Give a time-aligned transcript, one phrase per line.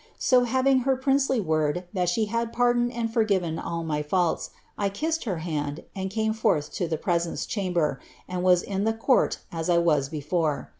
[0.17, 5.25] So having her princely word thai she had pardoned and fore all futdis, I kissed
[5.25, 9.69] her hand, and came forth to ilic presence ichan and was in the court as
[9.69, 10.69] I was before.